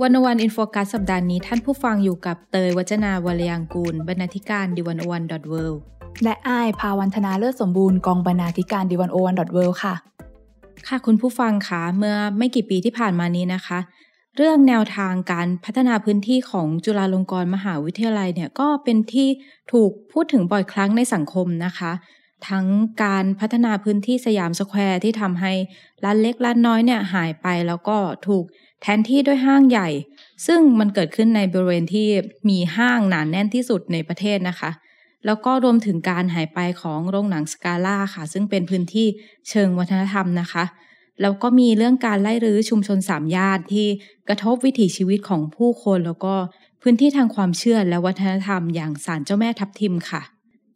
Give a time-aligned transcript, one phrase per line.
[0.00, 5.54] 101 In Focus สัปดาห์นี้ท่านผู้ฟังอยู่กับเตยวัจนาวรยังกูล บรรณาธิการ The101.world
[6.24, 9.94] และอ้ายภาวันธนาเลิศสมบูรณ์กองบรรณาธิการ The101.world ค่ะ
[10.88, 13.78] ค่ะคุณผู้ฟังคะเมื่อไม่กี่ปีที่ผ่านมานี้นะคะ
[14.36, 19.28] เรื่องแนวทางการพัฒนาพื้นที่ของจุฬาลงกรณ์มหาวิทยาลัยเนี่ยก็เป็นที่
[19.72, 21.92] ถูกพูดถึงบ่อยครั้งในสังคมนะคะ
[22.48, 22.66] ทั้ง
[23.04, 25.52] การพัฒนาพื้นที่สยามสแควร์ที่ทำให้
[26.04, 28.44] ร้านเล็กร้านน้อยเนี่ยหายไปแล้วก็ถูก
[28.82, 29.88] แทนที่ด้วยห้างใหญ่
[30.46, 32.08] ซึ่งมันเกิดขึ้นในบริเวณที่
[32.48, 34.70] มีห้างหนานแน่นที่สุดในประเทศนะคะ
[35.26, 39.06] แล้วก็รวมถึงการหายไปของโรงหนังสกาล่าค่ะ ซึ่งเป็นพื้นที่
[39.48, 40.64] เชิงวัฒนธรรมนะคะ
[41.20, 43.86] แล้วก็มีเรื่องการไล่รื้อชุมชนสามญาติที่
[44.28, 46.34] กระทบวิถีชีวิตของผู้คน แล้วก็
[46.82, 50.22] พื้นที่ทางความเชื่อและวัฒนธรรมอย่างศาลเจ้าแม่ทับทิมค่ะ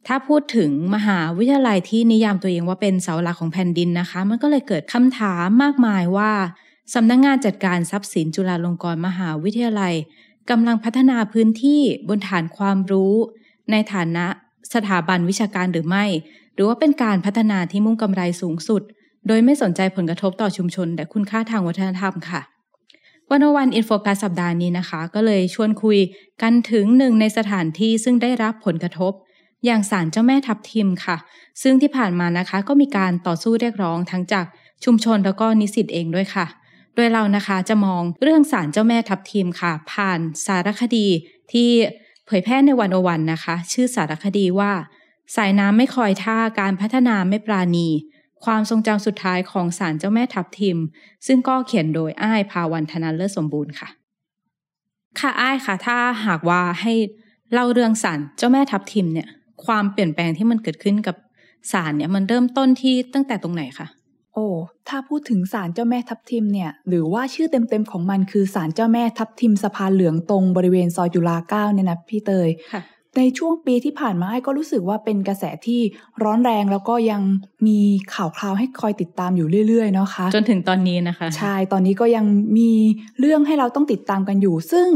[0.07, 6.31] ถ้าพูดถึงมหาวิทยาลัยที่นิยามตัวเองว่าเป็นเสาหลักของแผ่นดินนะคะ มันก็เลยเกิดคำถามมากมายว่า
[6.93, 9.93] สำนักงงานจัดการทรัพย์สินจุฬาลงกรณ์มหาวิทยาลัย
[10.49, 13.13] กำลังพัฒนาพื้นที่บนฐานความรู้
[13.71, 14.25] ในฐานะ
[14.73, 16.05] สถาบันวิชาการหรือไม่
[16.53, 18.81] หรือว่าเป็นการพัฒนาที่มุ่งกำไรสูงสุด
[19.27, 22.41] โดยไม่สนใจผลกระทบต่อชุมชน และคุณค่าทางวัฒนธรรมค่ะ
[23.29, 25.97] วันวันอินโฟกัสสัปดาห์นี้นะคะ ก็เลยชวนคุย
[26.41, 29.13] กันถึงหนึ่งในสถานที่ซึ่งได้รับผลกระทบ
[29.67, 31.17] อย่างศาลเจ้าแม่ทับทิมค่ะ
[31.61, 34.45] ซึ่งที่ผ่านมานะคะก็มีการต่อสู้เรียกร้องทั้งจาก
[34.83, 36.45] ชุมชนแล้วก็นิสิตเองด้วยค่ะ
[36.95, 41.07] โดยเรานะคะจะมองเรื่องสารเจ้าแม่ทับทิมค่ะ ผ่านสารคดี
[41.51, 41.69] ที่
[42.25, 44.71] เผยแพร่ในวันอวันนะคะ ชื่อสารคดีว่า
[45.35, 47.87] สายน้ำไม่คอยท่าการพัฒนาไม่ปราณี
[48.45, 50.77] ความทรงจำสุดท้ายของสารเจ้าแม่ทับทิม
[51.27, 53.89] ซึ่งก็เขียนโดยอ้ายภาวันธนันเลิศสมบูรณ์ค่ะ
[55.19, 56.93] ค่ะอ้ายค่ะ ถ้าหากว่าให้
[57.53, 59.27] เล่าเรื่องสารเจ้าแม่ทับทิมเนี่ย
[59.65, 61.15] ความเปลี่ยนแปลงที่มันเกิดขึ้นกับ
[61.71, 63.87] สารเนี่ยมันเริ่มต้นที่ตั้งแต่ตรงไหนคะ
[64.33, 64.47] โอ้
[64.87, 72.49] ถ้าพูดถึงศาลเจ้าแม่ทับทิมเนี่ย หรือว่าชื่อเต็มๆของมันคือศาลเจ้าแม่ทับทิมสะพานเหลืองตรงบริเวณซอยจุฬาเก้าเนี่ยนะพี่เตย
[73.17, 75.81] ในช่วงปีที่ผ่านมาไอ้ก็รู้สึกว่าเป็นกระแสที่
[76.23, 77.21] ร้อนแรงแล้วก็ยัง
[77.67, 77.79] มี
[78.13, 82.25] ข่าวคราวให้คอยติดตามอยู่เรื่อยๆเนาะคะ จนถึงตอนนี้นะคะ ใช่ ตอนนี้ก็ยัง
[82.57, 82.71] มี
[83.19, 84.89] เรื่องให้เราต้องติดตามกันอยู่ ซึ่ง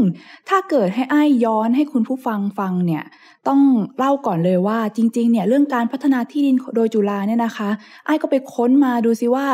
[0.48, 3.04] ถ้าเกิดให้ไอ้ย้อนให้คุณผู้ฟังฟังเนี่ย
[3.48, 3.60] ต้อง
[3.98, 7.70] เล่าก่อนเลยว่าจริงๆเนี่ยเรื่องการพัฒนาที่ดินโดยจุฬาเนี่ยนะคะ
[8.06, 9.46] ไอ้ก็ไปค้นมาดูซิว่า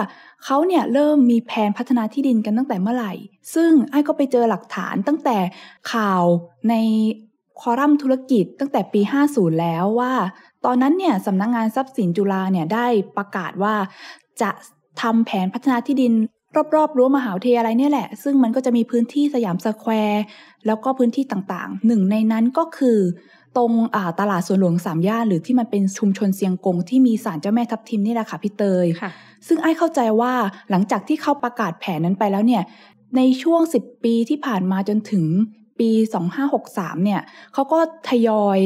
[0.45, 3.12] เขาเนี่ยเริ่มมีแผนพัฒนาที่ดินกันตั้งแต่เมื่อไหร่
[3.55, 5.39] ซึ่งไอ้ก็ไปเจอหลักฐานตั้งแต่
[5.93, 6.23] ข่าว
[6.69, 6.75] ใน
[7.61, 10.13] คอลัมน์ธุรกิจตั้งแต่ปี 50 แล้วว่า
[10.65, 12.87] ตอนนั้นเนี่ยสำนักงานทรัพย์สินจุฬาเนี่ยได้
[13.17, 13.75] ประกาศว่า
[14.43, 14.51] จะ
[15.03, 16.13] ทำแผนพัฒนาที่ดิน
[16.77, 20.23] รอบๆรั้วมหาวิทยาลัยเนี่ยแหละ ซึ่งมันก็จะมีพื้นที่สยามสแควร์
[20.67, 22.99] แล้วก็พื้นที่ต่างๆ หนึ่งในนั้นก็คือ
[23.57, 23.73] ตรง
[24.21, 28.87] ตลาดสวนหลวงสามย่านหรือที่มันเป็นชุมชนเซียงกงที่มีศาลเจ้าแม่ทับทิมนี่แหละค่ะพี่เตย
[29.47, 30.33] ซึ่งไอ้เข้าใจว่า
[30.71, 32.63] หลังจากที่เขาประกาศแผนนั้นไปแล้วเนี่ย
[33.17, 35.25] ในช่วง 10 ปีที่ผ่านมาจนถึง
[35.78, 35.91] ปี
[36.49, 37.21] 2563 เนี่ย
[37.53, 37.78] เขาก็
[38.09, 38.59] ทยอย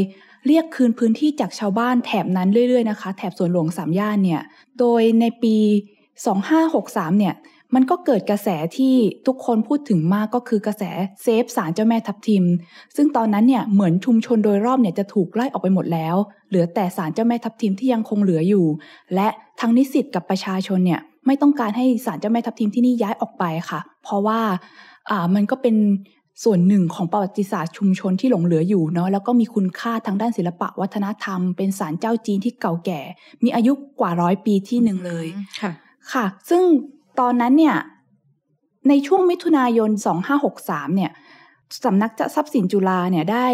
[0.46, 4.42] เรียกคืนพื้นที่จากชาวบ้านแถบนั้นเรื่อยๆนะคะ แถบสวนหลวงสามย่านเนี่ย
[4.78, 5.56] โดยในปี
[6.36, 7.34] 2563 เนี่ย
[7.74, 8.94] มันก็เกิดกระแสที่
[9.26, 10.82] ทุกคนพูดถึงมากก็คือกระแส
[11.22, 12.44] เซฟสารเจ้าแม่ทับทิม
[12.96, 16.16] ซึ่งตอนนั้นเนี่ยเหมือนชุมชนโดยรอบเนี่ยจะถูกไล่ออกไปหมดแล้ว
[16.48, 18.66] เหลือแต่สารเจ้าแม่ทับทิมที่ยังคงเหลืออยู่
[19.14, 19.28] และ
[19.60, 24.40] ทั้งนิสิตกับประชาชนเนี่ยไม่ต้องการให้สารเจ้าแม่ทับทิมที่นี่ย้ายออกไปค่ะ เพราะว่า
[25.10, 25.76] อ่ามันก็เป็น
[26.44, 33.00] ส่วนหนึ่งของประวัติศาสตร์ชุมชนที่หลงเหลืออยู่เนาะแล้วก็มีคุณค่าทางด้านศิลปะวัฒนธรรม เป็นศาลเจ้าจีนที่เก่าแก่
[33.44, 35.26] มีอายุกว่าร้อยปีที่หนึ่งเลย
[35.60, 35.72] ค่ะ
[36.12, 36.62] ค่ะ ซึ่ง
[37.20, 37.76] ตอนนั้นเนี่ย
[38.88, 39.90] ในช่วงมิถุนายน
[40.42, 41.10] 2563 เนี่ย
[41.84, 43.46] สำนักทรัพย์สินจุฬาเนี่ยได้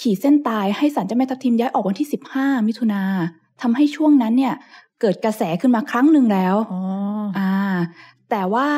[0.00, 3.02] ขีดเส้นตายให้ศาลเจ้าแม่ทับทิมย้ายออกวันที่ 15 มิถุนา
[3.62, 4.54] ทำให้ช่วงนั้นเนี่ย
[5.00, 6.80] เกิดกระแสขึ้นมาครั้งหนึ่งแล้วอ๋อ
[7.38, 7.52] อ่า
[8.30, 8.68] แต่ว่า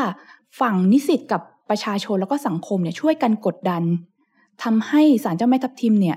[0.61, 3.83] ฝั่งนิสิตกับ ประชาชนแล้วก็สังคมเนี่ยช่วยกันกดดัน
[4.63, 6.17] ทำให้ศาลเจ้าแม่ทับทิมเนี่ย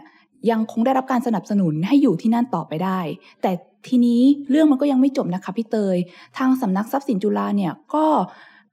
[0.49, 2.99] ยังคงได้รับการสนับสนุนให้อยู่ที่นั่นต่อไปได้
[3.41, 3.51] แต่
[3.87, 5.97] ทีนี้เรื่องมันก็ยังไม่จบนะคะพี่เตย
[6.37, 8.05] ทางสำนักทรัพย์สินจุฬาเนี่ยก็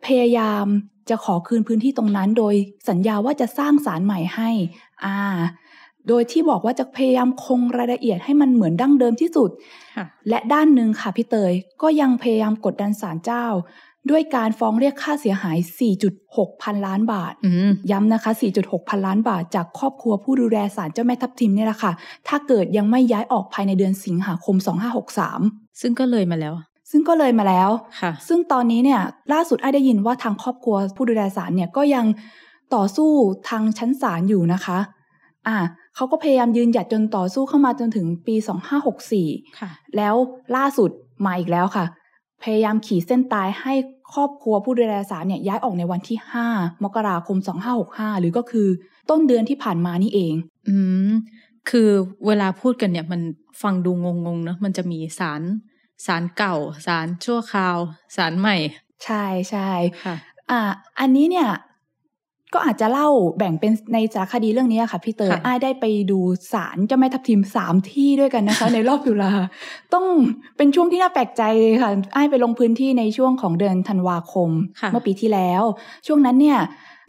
[0.06, 0.67] พยายาม
[1.11, 2.55] จะขอคืนพื้นที่ตรงนั้น โดย
[2.88, 4.50] สัญญาว่าจะสร้างศาลใหม่ให้
[5.05, 5.19] อ่า
[6.09, 9.50] โดยที่บอกว่าจะพยายามคงรายละเอียดให้มันเหมือนดั้งเดิมที่สุด
[10.29, 13.47] และด้านหนึ่งค่ะพี่เตยก็ยังพยายามกดดันศาลเจ้า
[14.10, 15.58] ด้วยการฟ้องเรียกค่าเสียหาย
[16.10, 18.30] 4.6 พันล้านบาทอืมย้ำนะคะ
[18.60, 21.92] 4.6 พันล้านบาท จากครอบครัวผู้ดูแลศาลเจ้าแม่ทับทิมเนี่ยแหละค่ะ
[22.28, 24.56] ถ้าเกิดยังไม่ย้ายออกภายในเดือนสิงหาคม
[25.18, 26.54] 2563 ซึ่งก็เลยมาแล้ว
[26.90, 27.70] ซึ่งก็เลยมาแล้ว
[28.00, 29.00] ค่ะ ซึ่งตอนนี้เนี่ย
[29.32, 32.06] ล่าสุดไอ้ได้ยินว่าทางครอบครัวผู้ดูแลศาลเนี่ยก็ยัง
[32.74, 33.10] ต่อสู้
[33.48, 34.78] ทางชั้นศาลอยู่นะคะ
[35.48, 35.56] อ่า
[35.94, 38.34] เขาก็พยายามยืนหยัดจนต่อสู้เข้ามาจนถึงปี
[38.96, 40.14] 2564 ค่ะ แล้ว
[40.56, 40.90] ล่าสุด
[41.26, 41.84] มาอีกแล้วค่ะ
[42.42, 43.74] พยายามขีดเส้นตายให้
[44.12, 46.18] ครอบครัวผู้ดูแลศาลเนี่ยย้ายออกในวันที่
[46.52, 47.36] 5 มกราคม
[47.78, 48.68] 2565 หรือก็คือ
[49.10, 50.34] ต้นเดือนที่ผ่านมานี่เอง
[50.68, 50.76] อื
[51.08, 51.10] ม
[51.70, 51.90] คือ
[52.26, 53.20] เวลาพูดกันเนี่ยมัน
[53.62, 55.42] ฟังดูงงๆเนอะมันจะมีสาร
[56.06, 56.56] สารเก่า
[56.86, 57.76] สารชั่วคราว
[58.16, 58.56] สารใหม่
[59.04, 59.70] ใช่ใช่
[60.04, 60.16] ค่ะ
[60.50, 60.60] อ่า
[61.00, 61.48] อันนี้เนี่ย
[62.54, 63.08] ก็อาจจะเล่า
[63.38, 66.18] แบ่งเป็นในสารคดีเรื่องนี้ค่ะพี่เตยค่ะอ้ายได้ไปดู
[66.52, 69.32] ศาลเจ้าแม่ทับทิมสามที่ด้วยกันนะคะ ในรอบตุลา
[69.94, 70.06] ต้อง
[70.56, 71.42] เป็นช่วงที่น่าแปลกใจ
[71.82, 75.62] ค่ะอ้ายไปลงพื้นที่ในช่วงของเดือนธันวาคมค่ะเมื่อปีที่แล้ว
[76.06, 76.58] ช่วงนั้นเนี่ย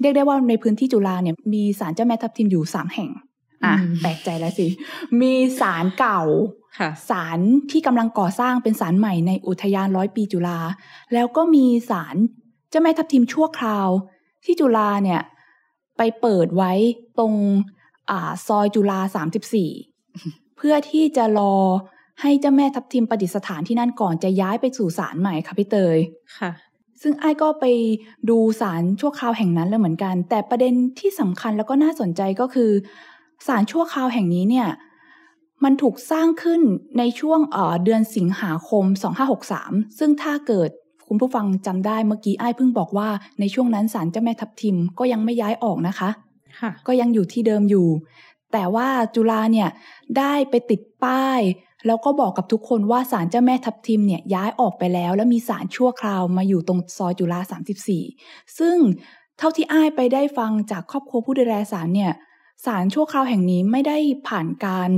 [0.02, 3.10] เรียกได้ว่าในพื้นที่จุฬาเนี่ยมีศาลเจ้าแม่ทับทิมอยู่สามแห่ง
[3.64, 4.68] อะแปลกใจแล้วสิ
[5.22, 6.22] มีศาลเก่า
[6.80, 7.40] ค่ะศาล
[7.72, 10.60] ที่กำลังก่อสร้างเป็นศาลใหม่ในอุทยานร้อยปีจุฬา
[11.14, 12.16] แล้วก็มีศาล
[12.70, 13.90] เจ้าแม่ทับทิมชั่วคราว
[14.46, 15.22] ที่จุฬาเนี่ย
[15.98, 16.72] ไปเปิดไว้
[17.20, 17.34] ตรง
[18.10, 19.72] อ่าซอยจุฬาสามสิบสี่
[20.58, 21.56] เพื่อที่จะรอ
[22.22, 25.98] ให้เจ้าแม่ทับทิมประดิษฐานที่นั่นก่อนจะย้ายไปสู่ศาลใหม่ค่ะพี่เตย
[26.40, 26.52] ค่ะ
[27.02, 27.66] ซึ่งไอ้ายก็ไป
[28.30, 32.72] ดูศาลชั่วคราวแห่งนั้นแล้วเหมือนกัน แต่ประเด็นที่สำคัญแล้วก็น่าสนใจก็คือ
[33.48, 34.68] ศาลชั่วคราวแห่งนี้เนี่ย
[35.64, 36.62] มันถูกสร้างขึ้น
[36.98, 38.84] ในช่วงเอ่อเดือนสิงหาคม
[39.42, 40.70] 2563 ซึ่งถ้าเกิด
[41.08, 43.10] คุณผู้ฟังจำได้เมื่อกี้ไอ้ายเพิ่งบอกว่า
[43.40, 46.10] ในช่วงนั้นศาลเจ้าแม่ทับทิมก็ยังไม่ย้ายออกนะคะ
[46.60, 47.88] ค่ะก็ยังอยู่ที่เดิมอยู่
[48.54, 49.70] แต่ว่าจุฬาเนี่ย
[50.18, 51.42] ได้ไปติดป้าย
[51.88, 57.40] แล้วก็บอกกับทุกคนว่าศาลเจ้าแม่ทับทิมเนี่ยย้ายออกไปแล้ว แล้วมีศาลชั่วคราวมาอยู่ตรงซอยจุฬา
[58.00, 58.76] 34 ซึ่ง
[59.38, 62.12] เท่าที่อ้ายไปได้ฟังจากครอบครัวผู้ดูแลศาลเนี่ย
[62.66, 63.98] ศาลชั่วคราวแห่งนี้ไม่ได้
[64.28, 64.90] ผ่านการ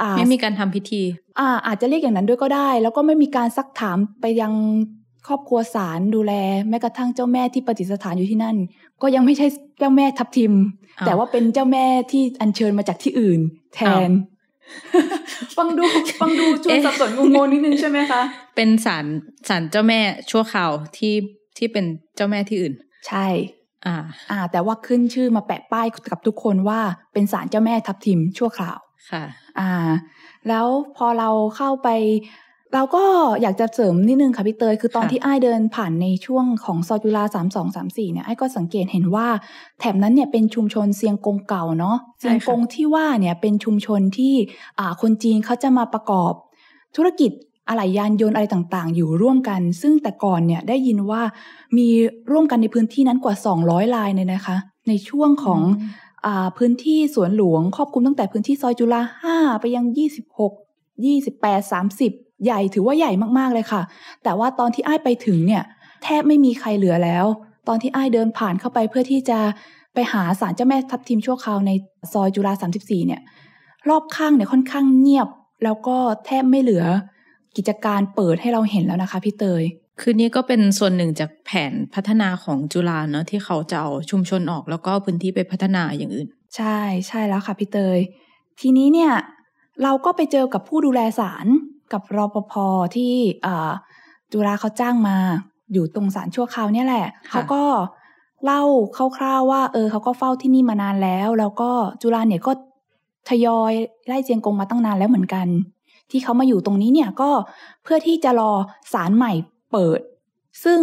[0.00, 1.02] อ่าไม่มีการทำพิธี
[1.38, 4.52] อ่า อาจจะเรียกอย่างนั้นด้วยก็ได้ แล้วก็ไม่มีการซักถามไปยัง
[5.26, 6.32] ครอบครัวศาลดูแล
[6.68, 8.56] แม้กระทั่งเจ้าแม่ที่ประดิษฐานอยู่ที่นั่น
[9.02, 9.46] ก็ยังไม่ใช่
[9.78, 10.52] เจ้าแม่ทับทิม
[10.98, 13.40] อ้าวแต่ว่าเป็นเจ้าแม่ที่อัญเชิญมาจากที่อื่น
[13.74, 14.10] แทน
[15.56, 15.84] ฟังดู
[16.20, 18.22] ฟังดูชวนสับสนงงๆนิดนึงใช่ไหมคะ
[18.56, 19.04] เป็นสาร
[19.48, 21.14] สารเจ้าแม่ชั่วคราวที่
[21.58, 21.84] ที่เป็น
[22.16, 22.74] เจ้าแม่ที่อื่น
[23.08, 23.26] ใช่
[23.86, 23.96] อ่า
[24.30, 26.80] อ่า แต่ว่าขึ้นชื่อมาแปะป้ายกับทุกคนว่า
[27.12, 28.78] เป็นศาลเจ้าแม่ทับทิมชั่วคราว
[29.10, 29.24] ค่ะ
[29.60, 29.90] อ่า
[30.48, 30.66] แล้ว
[30.96, 31.88] พอเราเข้าไป
[32.74, 33.04] เราก็
[33.42, 39.28] อยากจะเสริมนิดนึงค่ะพี่เตย คือตอนที่ไอ้เดินผ่านในช่วงของซอยจุฬาสามสองสามสี่เนี่ยไอ้ก็สังเกตเห็นว่า
[39.78, 44.34] แถบนั้นเนี่ยเป็นชุมชนเซียงกงเก่าเนาะเซียงกงที่ว่าเนี่ยเป็นชุมชนที่
[44.78, 46.32] อ่าคนจีนเขาจะมาประกอบ
[46.96, 47.30] ธุรกิจ
[47.68, 51.22] อะไหล่ยานยนต์อะไรต่างๆ อยู่ร่วมกัน ซึ่งแต่ก่อนเนี่ยได้ยินว่า
[51.76, 51.88] มี
[52.30, 53.34] ร่วมกันในพื้นที่นั้นกว่า
[53.64, 54.56] 200 ลายเลยนะคะ
[54.88, 55.60] ในช่วงของ
[56.26, 56.28] อ
[56.58, 59.84] พื้นที่สวนหลวงครอบคลุมตั้งแต่พื้นที่ซอยจุฬาห้าไปยัง
[60.48, 63.82] 26 28 30 ใหญ่ถือว่าใหญ่มากๆเลยค่ะ
[64.24, 65.62] แต่ว่าตอนที่อ้ายไปถึงเนี่ย
[66.02, 67.26] แทบไม่มีใครเหลือแล้ว
[67.68, 69.38] ตอนที่อ้ายเดินผ่านเข้าไปเพื่อที่จะ
[69.94, 71.70] ไปหาศาลเจ้าแม่ทับทิมชั่วคราวใน
[72.12, 73.20] ซอยจุฬาสามสิบสี่เนี่ย
[73.88, 75.28] รอบข้างเนี่ยค่อนข้างเงียบ
[75.64, 75.96] แล้วก็
[76.26, 76.84] แทบไม่เหลือ
[77.56, 79.62] กิจการเปิดให้เราเห็นแล้วนะคะพี่เตย
[80.00, 86.78] คือนี่ก็เป็นส่วนหนึ่งจากแผนพัฒนาของจุฬาเนอะที่เขาจะเอาชุมชนออกแล้วก็พื้นที่ไปพัฒนาอย่างอื่น ใช่
[87.08, 87.98] ใช่แล้วค่ะพี่เตย
[88.60, 89.12] ทีนี้เนี่ย
[89.82, 91.46] เราก็ไปเจอกับผู้ดูแลศาล
[91.92, 92.52] กับรปภ
[92.96, 93.14] ที่
[93.46, 93.70] อ่า
[94.32, 95.16] จุฬาเขาจ้างมา
[95.72, 97.64] อยู่ตรงศาลชั่วคราวเนี่ยแหละค่ะเขาก็
[98.44, 98.62] เล่า
[99.16, 101.70] คร่าวๆว่า เออเขาก็เฝ้าที่นี่มานานแล้ว แล้วก็
[102.02, 102.52] จุฬาเนี่ยก็
[103.28, 103.72] ทยอย
[104.06, 105.46] ไล่เจียงกงมาตั้งนานแล้วเหมือนกัน
[106.10, 107.30] ที่เขามาอยู่ตรงนี้เนี่ยก็
[107.82, 108.52] เพื่อที่จะรอ
[108.92, 109.32] ศาลใหม่
[109.72, 110.00] เปิด
[110.64, 110.80] ซึ่ง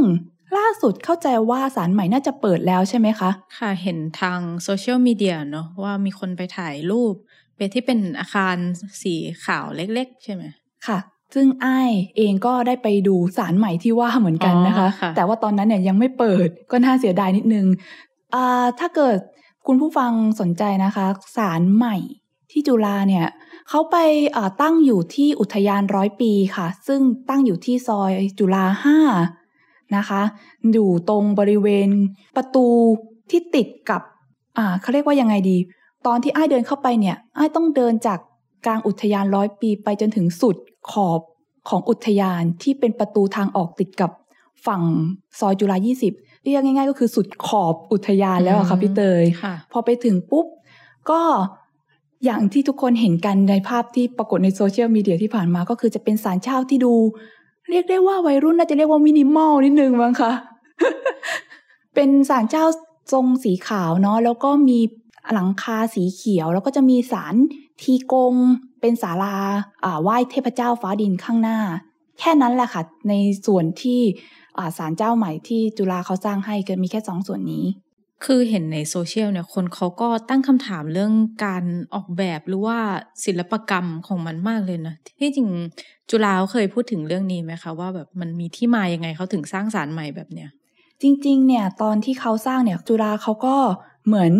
[0.58, 7.14] ล่าสุดเข้าใจว่าศาลใหม่น่าจะเปิดแล้วใช่ไหมคะ ค่ะเห็นทางโซเชียลมีเดียเนอะว่ามีคนไปถ่ายรูป
[7.56, 8.56] ไปที่เป็นอาคาร
[9.02, 10.44] สีขาวเล็ก ๆ ใช่ไหม
[10.88, 11.00] ค่ะ
[11.34, 17.66] ซึ่งอ้ายเองก็ได้ไปดูสารใหม่ที่ว่าเหมือนกันนะคะอ๋อค่ะแต่ว่าตอนนั้นเนี่ยยังไม่เปิดก็น่าเสียดายนิดนึง
[18.36, 19.18] อ่าถ้าเกิด
[19.68, 21.06] คุณผู้ฟังสนใจนะคะ
[21.38, 21.98] สารใหม่
[22.52, 23.28] ที่จุฬาเนี่ย
[23.70, 23.98] เขาไป
[24.36, 29.00] อ่าตั้งอยู่ที่อุทยานร้อยปีค่ะ ซึ่งตั้งอยู่ที่ซอยจุฬาห้า
[29.96, 30.22] นะคะ
[30.74, 31.90] อยู่ตรงบริเวณ
[32.36, 32.68] ประตู
[33.30, 34.02] ที่ติดกับ
[34.58, 35.58] อ่าเขาเรียกว่ายังไงดี
[36.08, 38.20] ตอนที่อ้ายเดินเข้าไปเนี่ยอ้ายต้องเดินจาก
[38.66, 40.56] กลางอุทยานร้อยปีไปจนถึงสุด
[40.92, 41.22] ขอบ
[41.70, 44.12] ของอุทยานที่เป็นประตูทางออกติดกับ
[44.68, 44.82] ฝั่ง
[45.40, 45.78] ซอยจุฬา
[46.12, 50.46] 20 เรียกง่าย ๆ ก็คือสุดขอบอุทยานแล้วอะค่ะพี่เตยค่ะพอไปถึงปุ๊บ
[51.10, 51.22] ก็
[52.26, 56.94] อย่างที่ทุกคนเห็นกันในภาพที่ปรากฏในโซเชียลมีเดียที่ผ่านมาก็คือจะเป็นสารเช่าที่ดู
[57.70, 60.32] เรียกได้ว่าวัยรุ่นน่าจะเรียกว่ามินิมอลนิดนึงมั้งคะ
[61.96, 62.66] เป็นศาลเจ้า
[63.14, 64.80] ทรงสีขาวเนาะแล้วก็มี
[65.34, 67.36] หลังคาสีเขียว แล้วก็จะมีศาล
[67.82, 68.36] ทีกง
[68.82, 69.36] เป็นศาลา
[69.84, 71.60] อ่าไหว้เทพเจ้าฟ้าดินข้างหน้า
[72.20, 73.14] แค่นั้นแหละค่ะ ใน
[73.46, 74.02] ส่วนที่
[74.58, 77.66] อ่าศาลเจ้าใหม่ที่จุฬาเขาสร้างให้ก็มีแค่สองส่วนนี้
[78.26, 81.14] คือเห็นในโซเชียลเนี่ยคนเขาก็ตั้งคำถามเรื่อง
[81.46, 81.64] การ
[81.96, 82.78] ออกแบบหรือว่า
[83.26, 85.50] ศิลปกรรมของมันมากเลยนะ ที่จริง
[86.10, 90.50] จุฬาเขาเคยพูดถึงเรื่องนี้ไหมคะ ว่าแบบมันมีที่มายังไงเขาถึงสร้างสารใหม่แบบเนี้ย
[91.02, 93.56] จริง ๆ เนี่ยตอนที่เขาสร้างเนี่ยจุฬาเขาก็
[94.06, 94.34] เหมือน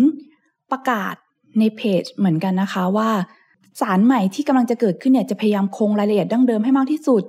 [0.70, 1.14] ประกาศ
[1.58, 3.10] ในเพจเหมือนกันนะคะว่า
[3.80, 7.22] สารใหม่ที่กำลังจะเกิดขึ้นเนี่ยจะพยายามคงรายละเอียดดั้งเดิมให้มากที่สุด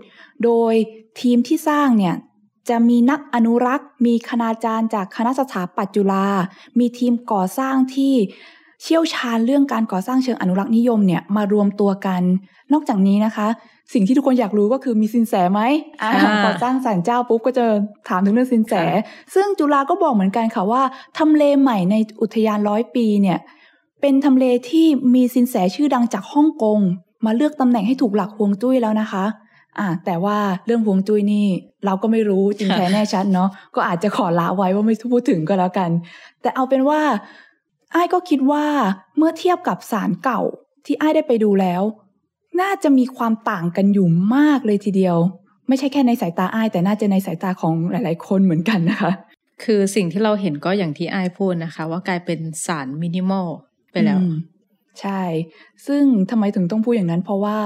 [0.44, 0.74] โดย
[1.22, 2.16] ทีมที่สร้างเนี่ย
[2.70, 6.26] จะมีนักอนุรักษ์ มีคณาจารย์จากคณะสถาปัตย์จุฬา
[6.80, 8.14] มีทีมก่อสร้างที่
[8.82, 12.22] เชี่ยวชาญเรื่องการก่อสร้างเชิงอนุรักษ์นิยมเนี่ยมารวมตัวกัน
[12.74, 13.48] นอกจากนี้นะคะ
[13.94, 15.62] สิ่งที่ทุกคนอยากรู้ก็คือมีสินแสไหม
[16.02, 17.66] อ่าอ่าพอสร้างศาลเจ้าปุ๊บก็จะ
[18.10, 18.74] ถามถึงเรื่องสินแส
[19.34, 20.82] ซึ่งจุฬาก็บอกเหมือนกันค่ะว่า
[21.18, 23.40] ทำเลใหม่ในอุทยานร้อยปีเนี่ย
[24.02, 26.80] เป็นทำเลที่มีสินแสชื่อดังจากฮ่องกง
[27.26, 29.26] มาเลือกตำแหน่งให้ถูกหลักฮวงจุ้ยแล้วนะคะ
[29.80, 31.48] อ่าแต่ว่าเรื่องฮวงจุ้ยนี่
[31.86, 35.90] เราก็ไม่รู้จริงแท้แน่ชัดเนาะก็อาจจะขอละไว้ว่าไม่พูดถึงก็แล้วกัน
[36.42, 37.02] แต่เอาเป็นว่า
[37.92, 38.66] ไอ้ก็คิดว่า
[39.18, 40.42] เมื่อเทียบกับสารเก่า
[40.86, 41.82] ที่ไอ้ได้ไปดูแล้ว
[42.62, 45.18] น่าจะมีความต่างกันอยู่มากเลยทีเดียว
[45.68, 49.12] ไม่ใช่แค่ในสายตาไอ้แต่น่าจะในสายตาของหลาย ๆ คนเหมือนกันนะคะ
[49.64, 53.48] คือสิ่งที่เราเห็นก็อย่างที่ไอายพูดนะคะ ว่ากลายเป็นสารมินิมอล
[53.92, 54.34] ไปแล้วอืม
[55.02, 55.22] ใช่
[55.88, 57.58] ซึ่งทำไมถึงต้องพูดอย่างนั้น เพราะว่า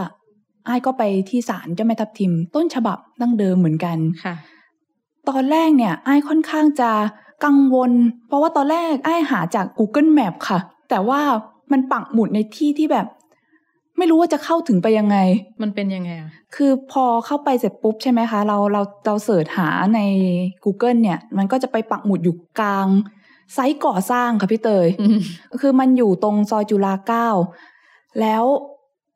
[0.65, 4.36] ไอ้ายก็ไปที่ศาลเจ้าแม่ทับทิม ต้นฉบับดั้งเดิมเหมือนกันค่ะ
[5.29, 6.91] ตอนแรกเนี่ยไอ้ายค่อนข้างจะ
[7.46, 7.91] กังวล
[8.27, 11.22] เพราะว่าตอนแรกไอ้ายหาจาก Google Map ค่ะ แต่ว่า
[11.72, 13.08] มันปักหมุดในที่ที่แบบ
[13.98, 15.17] ไม่รู้ว่าจะเข้าถึงไปยังไง
[15.62, 20.00] มันเป็นยังไงอะคือพอเข้าไปเสร็จปุ๊บใช่ไหมคะ เราเราเราเสิร์ชหาใน
[20.63, 22.88] Google เนี่ย มันก็จะไปปักหมุดอยู่กลาง
[23.54, 25.20] ไซต์ก่อสร้างค่ะพี่เตยอืม
[25.62, 27.28] คือมันอยู่ตรงซอยจุฬาเก้า
[28.22, 28.44] แล้ว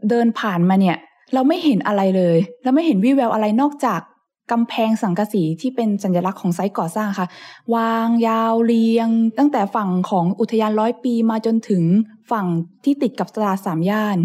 [0.09, 0.97] เดินผ่านมาเนี่ย
[1.33, 4.01] เราไม่เห็นอะไรเลย เราไม่เห็นวี่แววอะไรนอกจาก
[4.51, 7.27] กำแพงสังกะสีที่เป็นสัญลักษณ์ของไซต์ก่อสร้างค่ะ
[7.75, 11.83] วางยาวเรียง ตั้งแต่ฝั่งของอุทยานร้อยปีมาจนถึง
[12.31, 12.45] ฝั่ง
[12.83, 14.17] ที่ติดกับตลาดสามย่าน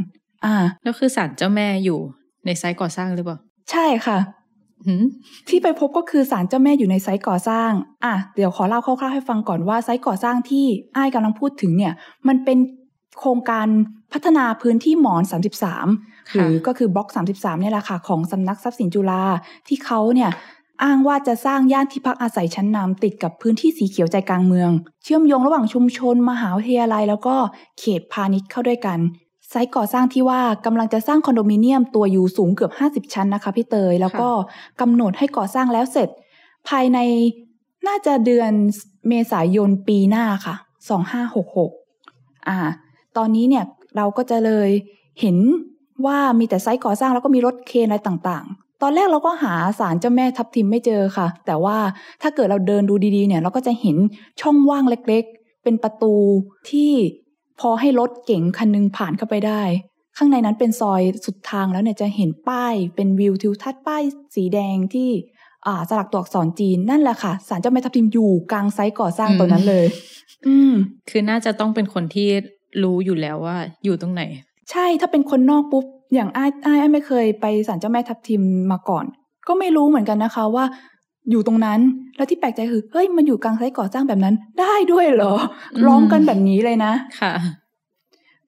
[0.44, 1.98] อ่า แล้วคือสารเจ้าแม่อยู่
[2.44, 3.36] ในไซต์ก่อสร้างหรือเปล่า
[3.70, 4.43] ใช่ค่ะหืม
[5.48, 7.70] ที่ไปพบก็คือศาลเจ้าแม่อยู่ในไซต์ก่อสร้าง
[8.04, 10.66] อะ เดี๋ยวขอเล่าคร่าวๆให้ฟังก่อนว่าไซต์ก่อสร้างที่
[10.96, 11.92] อ้ายกำลังพูดถึงเนี่ย
[12.28, 12.58] มันเป็น
[13.18, 13.66] โครงการ
[14.12, 15.22] พัฒนาพื้นที่หมอน
[15.78, 19.22] 33 หรือก็คือบล็อก 33เนี่ยแหละค่ะของสำนักทรัพย์สินจุฬา
[19.68, 20.30] ที่เขาเนี่ย
[20.82, 24.70] อ้างว่าจะสร้างย่านที่พักอาศัยชั้นนำติดกับพื้นที่สีเขียวใจกลางเมือง
[25.04, 27.36] เชื่อมโยงระหว่างชุมชน มหาวิทยาลัย แล้วก็
[27.78, 28.98] เขตพาณิชย์เข้าด้วยกัน
[29.50, 32.72] ไซต์ก่อสร้างที่ว่ากำลังจะสร้างคอนโดมิเนียมตัวอยู่สูงเกือบ
[33.06, 34.28] 50 ชั้นนะคะพี่เตย แล้วก็
[34.80, 36.08] กำหนดให้ก่อสร้างแล้วเสร็จ
[36.68, 36.98] ภายใน
[37.86, 38.52] น่าจะเดือน
[39.08, 40.54] เมษายนปีหน้าค่ะ
[41.32, 42.58] 2566 อ่า
[43.16, 43.64] ตอนนี้เนี่ย
[43.96, 44.68] เราก็จะเลย
[45.20, 45.36] เห็น
[46.06, 51.76] ว่ามีแต่ไซต์ก่อสร้างแล้วก็มีรถเคนอะไรต่างๆ ตอนแรกเราก็หาสารเจ้าแม่ทับทิมไม่เจอค่ะ แต่ว่า
[52.22, 53.96] ถ้าเกิดเราเดินดูดีๆ เนี่ย เราก็จะเห็น
[54.40, 56.14] ช่องว่างเล็กๆ เป็นประตู
[56.70, 56.92] ที่
[57.60, 59.62] พอให้รถเก๋งคันหนึงผ่านเข้าไปได้
[60.16, 64.02] ข้างในนั้นเป็นซอยสุดทางแล้วเนี่ยจะเห็นป้ายเป็นวิวทิวทัศน์ป้าย
[64.34, 65.10] สีแดงที่
[65.66, 69.86] อ่าสลักตัวอักษรจีนนั่นแหละค่ะสารเจ้าแม่ทับทิมอยู่กลางไซต์ก่อสร้างตัวนั้นเลย
[70.46, 70.72] อืม
[71.10, 72.28] คือน่าจะต้องเป็นคนที่
[72.82, 74.22] รู้อยู่แล้วว่า อยู่ตรงไหน
[74.70, 75.84] ใช่ถ้าเป็นคนนอกปุ๊บ
[76.14, 78.42] อย่างอ้ายอ้ายอ้ายไม่เคยไปศาลเจ้าแม่ทับทิม
[78.72, 79.04] มาก่อน
[79.48, 80.64] ก็ไม่รู้เหมือนกันนะคะว่า
[81.30, 81.80] อยู่ตรงนั้น
[82.16, 85.34] แล้วที่แปลกใจคือเฮ้ยมันอยู่กลางไซต์ก่อสร้างแบบนั้น ได้ด้วยเหรอ
[85.72, 87.32] อืมร้องกันแบบนี้เลยนะค่ะ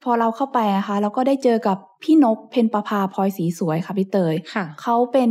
[0.03, 5.31] พอเราเข้าไปอะคะ เราก็ได้เจอกับพี่นกเพนประภาพลอยสีสวยค่ะพี่เตยค่ะเขาเป็น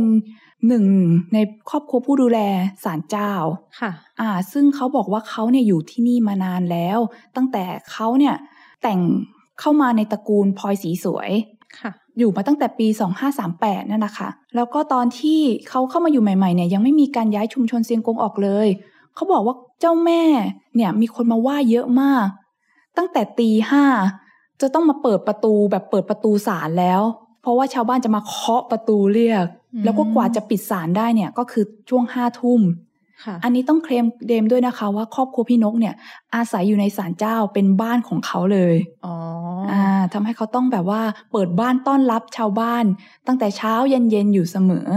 [0.68, 0.84] หนึ่ง
[1.32, 1.38] ใน
[1.70, 2.40] ครอบครัวผู้ดูแล
[2.84, 3.32] ศาลเจ้า
[3.80, 6.98] ค่ะ อ่า ซึ่งเขาบอกว่าเขาเนี่ยอยู่ที่นี่มานานแล้ว
[7.36, 8.34] ตั้งแต่เขาเนี่ย
[8.82, 9.00] แต่ง
[9.60, 11.30] เข้ามาในตระกูลพลอยสีสวย
[11.80, 12.86] ค่ะ อยู่มาตั้งแต่ปี
[13.38, 18.68] 2538 นั่นนะคะ แล้วก็ตอนที่เขาเข้ามาอยู่ใหม่ๆเนี่ยยังไม่มีการย้ายชุมชนเซียงกงออกเลย
[19.14, 20.22] เขาบอกว่าเจ้าแม่
[20.76, 22.26] เนี่ยมีคนมาว่าเยอะมาก
[22.96, 23.84] ตั้งแต่ตีห้า
[24.60, 27.02] จะต้องมาเปิดประตูแบบเปิดประตูศาลแล้ว
[27.42, 29.46] เพราะว่าชาวบ้านจะมาเคาะประตูเรียก
[29.84, 32.60] แล้วก็กว่าจะปิดศาลได้เนี่ยก็คือช่วงห้าทุ่ม
[33.44, 35.94] อันนี้ต้องเคลมเดมด้วยนะคะ ว่าครอบครัวพี่นกเนี่ย
[36.34, 39.14] อาศัยอยู่ในศาลเจ้าเป็นบ้านของเขาเลยอ๋อ
[39.72, 42.84] อ่าทำให้เขาต้องแบบว่าเปิดบ้านต้อนรับชาวบ้าน
[43.26, 44.88] ตั้งแต่เช้าเย็นๆอยู่เสมอ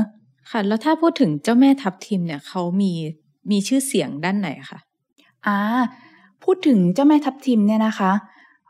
[0.51, 2.91] ค่ะ แล้วถ้าพูดถึงเจ้าแม่ทับทิมเนี่ยเขามี
[3.51, 4.79] มีชื่อเสียงด้านไหนคะ
[5.47, 5.57] อ่า
[6.43, 8.11] พูดถึงเจ้าแม่ทับทิมเนี่ยนะคะ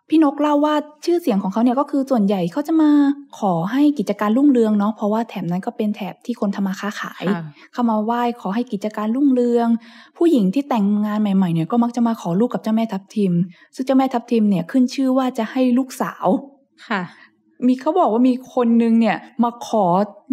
[0.09, 0.75] พี่นกเล่าว่า
[1.05, 2.91] ชื่อเสียงของเขาเนี่ยก็คือส่วนใหญ่เขาจะมา
[3.39, 7.41] ขอให้กิจการรุ่งเรืองเนาะเพราะว่าแถบนั้นก็เป็นแถบที่คนทำมาค้าขายค่ะ
[7.73, 9.67] เข้ามาไหว้ขอให้กิจการรุ่งเรือง
[10.17, 13.33] ผู้หญิงที่แต่งงานใหม่ๆเนี่ยก็มักจะมาขอลูกกับเจ้าแม่ทับทิม
[13.75, 16.27] ซึ่งเจ้าแม่ทับทิมเนี่ยขึ้นชื่อว่าจะให้ลูกสาว
[16.89, 17.01] ค่ะ
[17.67, 19.85] มีเขาบอกว่ามีคนนึงเนี่ย มาขอ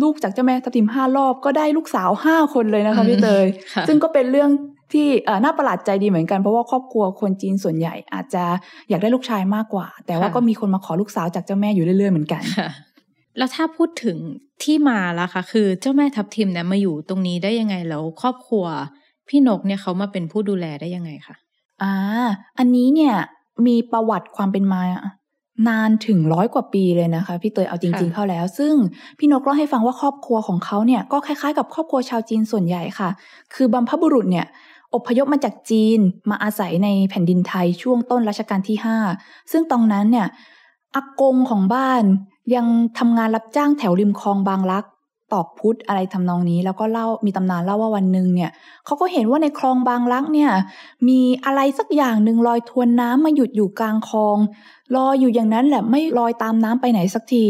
[0.03, 4.51] ลูกจากเจ้าแม่ทับทิมห้ารอบก็ได้ลูกสาวห้าคนเลยนะคะอืมพี่เตยค่ะซึ่งก็เป็นเรื่อง
[4.93, 8.45] ที่เอ่อน่าประหลาดใจดีเหมือนกันเพราะว่าครอบครัวคนจีนส่วนใหญ่ อาจจะ
[8.89, 12.71] อยากได้ลูกชายมากกว่า แต่ว่าก็มีคนมาขอลูกสาวจากเจ้าแม่อยู่เรื่อยๆเหมือนกันค่ะ
[13.39, 14.19] แล้วถ้าพูดถึง
[14.63, 18.65] ที่มาแล้วค่ะคือเจ้าแม่ทับทิมเนี่ยมาอยู่ตรงนี้ได้ยังไงแล้วครอบครัว
[19.29, 21.37] พี่นกเนี่ยเขามาเป็นผู้ดูแลได้ยังไงคะ
[21.83, 21.93] อ่า
[22.59, 23.15] อันนี้เนี่ย
[23.67, 24.83] มีประวัติความเป็นมา
[25.69, 28.75] นานถึงร้อยกว่าปีเลยนะคะ พี่เตยเอาจริง ๆเข้าแล้ว ซึ่ง
[29.19, 33.11] พี่นกเล่าให้ฟังว่าครอบครัวของเขาเนี่ยก็คล้ายๆ กับครอบครัวชาวจีนส่วนใหญ่ค่ะ
[33.55, 34.47] คือบรรพบุรุษเนี่ย
[34.97, 35.99] อพยพมาจากจีน
[36.31, 38.77] มาอาศัยในแผ่นดินไทยช่วงต้นรัชกาลที่
[39.15, 40.27] 5 ซึ่งตอนนั้นเนี่ย
[40.95, 42.03] อากงของบ้าน
[42.55, 42.67] ยัง
[42.99, 44.85] ทำงานรับจ้างแถวริมคลองบางรัก
[45.33, 48.51] ตอกพุทธอะไรทำนองนี้ แล้วก็เล่ามีตำนานเล่าว่าวันหนึ่งเนี่ย
[48.85, 50.51] เขาก็เห็นว่าในคลองบางรักเนี่ย
[51.09, 54.37] มีอะไรสักอย่างหนึ่งลอยทวนน้ำมาหยุดอยู่กลางคลอง
[54.95, 57.45] ลอยอยู่อย่างนั้นแหละไม่ลอยตามน้ำไปไหนสักที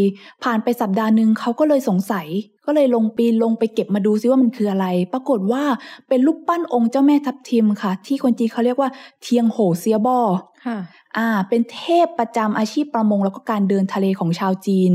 [0.45, 2.27] ผ่านไปสัปดาห์หนึ่งเขาก็เลยสงสัย
[2.67, 5.65] ก็เลยลงปีนลงไปเก็บมาดูซิว่ามันคืออะไร ปรากฏว่า
[6.09, 8.91] เป็นรูปปั้นองค์เจ้าแม่ทับทิมค่ะ ที่คนจีนเขาเรียกว่า
[9.23, 10.19] เทียงโหเซียบอ
[10.67, 10.79] ค่ะ
[11.17, 14.91] อ่า เป็นเทพประจำอาชีพประมงแล้วก็การเดินทะเลของชาวจีน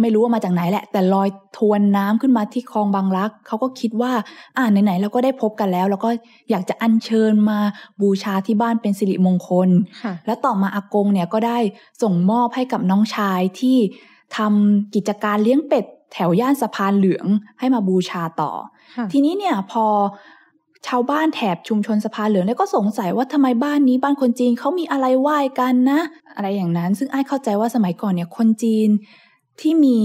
[0.00, 4.12] ไม่รู้ว่ามาจากไหนแหละ แต่ลอยทวนน้ำขึ้นมาที่คลองบางรักเขาก็คิดว่า
[4.56, 6.10] อ่าไหนๆเราก็ได้พบกันแล้ว แล้วก็
[6.50, 7.58] อยากจะอัญเชิญมา
[8.00, 9.68] บูชาที่บ้านเป็นสิริมงคล
[10.02, 11.58] ค่ะแล้วต่อมาอากงเนี่ยก็ได้
[12.02, 13.78] ส่งมอบให้กับน้องชายที่
[14.36, 17.26] ทำกิจการเลี้ยงเป็ดแถวย่านสะพานเหลือง
[17.58, 18.52] ให้มาบูชาต่อ
[18.96, 19.86] ค่ะทีนี้เนี่ยพอ
[20.86, 26.00] ชาวบ้านแถบชุมชนสะพานเหลืองเนี่ยก็สงสัยว่าทำไมบ้านนี้บ้านคนจีนเขามีอะไรไหว้กันนะ
[26.34, 28.88] อะไรอย่างนั้น ซึ่งไอ้ายเข้าใจว่าสมัยก่อนเนี่ยคนจีน
[29.60, 29.98] ที่มี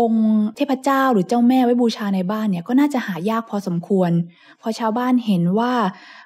[0.00, 0.26] องค์
[0.56, 4.10] เทพเจ้าหรือเจ้าแม่ไว้บูชาในบ้านเนี่ยก็น่าจะหายากพอสมควร
[4.60, 5.72] พอชาวบ้านเห็นว่า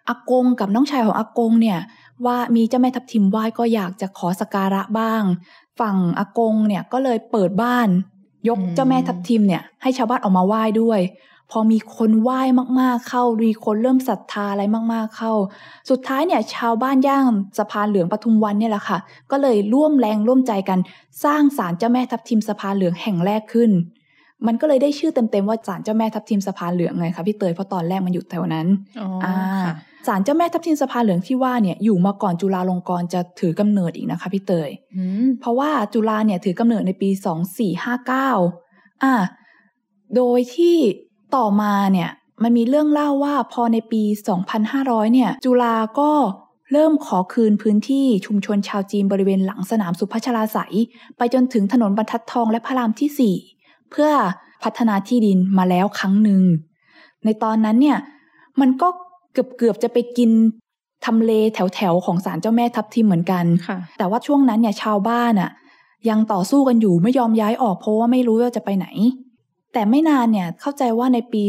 [0.08, 1.78] อากงกับน้องชายของอากงเนี่ย
[2.26, 5.22] ว่ามีเจ้าแม่ทับทิมไหว้ก็อยากจะขอสกการะบ้าง
[5.80, 7.88] ฝั่งอากงเนี่ยก็เลยเปิดบ้าน
[8.48, 11.00] ยกเจ้าแม่ทับทิมเนี่ยให้ชาวบ้านออกมาไหว้ด้วย
[11.50, 12.40] พอมีคนไหว้
[12.80, 15.32] มากๆเข้ามีคนเริ่มศรัทธาอะไรมากๆเข้า
[15.90, 17.24] สุดท้ายเนี่ยชาวบ้านย่าง
[17.58, 18.98] สะพานเหลืองปทุมวันเนี่ยแหละค่ะ
[19.30, 20.78] ก็เลยร่วมแรงร่วมใจกัน
[21.24, 23.70] สร้างศาลเจ้าแม่ทับทิมสะพานเหลืองแห่งแรกขึ้น
[24.46, 28.66] มันก็เลยได้ชื่อเต็มๆว่าศาลเจ้าแม่ทับทิมสะพานเหลืองไงคะพี่เตยเพราะตอนแรกมันอยู่แถวนั้น
[29.00, 29.34] อ๋ออ่า
[29.64, 29.74] ค่ะ
[30.06, 37.10] ศาลเจ้าแม่ทับทิมสะพานเหลืองที่ว่าเนี่ยอยู่มาก่อนจุฬาลงกรณ์จะถือกำเนิดอีกนะคะพี่เตยอืมเพราะว่าจุฬาเนี่ยถือกำเนิดในปี
[38.06, 39.14] 2459อ่า
[40.16, 40.76] โดยที่
[41.36, 42.10] ต่อมาเนี่ย
[42.42, 44.02] มันมีเรื่องเล่าว่าพอในปี
[44.58, 46.10] 2500 เนี่ย จุฬาก็
[46.72, 50.74] เริ่มขอคืนพื้นที่ชุมชนชาวจีนบริเวณหลังสนามสุพัชราไสย
[51.16, 54.10] ไปจนถึงถนนบรรทัดทองและพระรามที่ 4 เพื่อ
[54.62, 56.42] พัฒนาที่ดินมาแล้วครั้งหนึ่ง
[57.24, 57.98] ในตอนนั้นเนี่ย
[58.60, 58.88] มันก็
[59.32, 60.30] เกือบเกือบๆจะไปกิน
[61.06, 65.50] ทำเลแถวๆของศาลเจ้าแม่ทับทิมเหมือนกันค่ะแต่ว่าช่วงนั้นเนี่ยชาวบ้านอะ
[66.08, 68.86] ยังต่อสู้กันอยู่ไม่ยอมย้ายออกเพราะว่าไม่รู้ว่าจะไปไหน
[69.72, 71.42] แต่ไม่นานเนี่ยเข้าใจว่าในปี